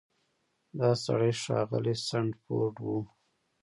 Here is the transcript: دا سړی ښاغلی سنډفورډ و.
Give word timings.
دا 0.79 0.89
سړی 1.03 1.31
ښاغلی 1.41 1.95
سنډفورډ 2.07 2.75
و. 2.83 2.85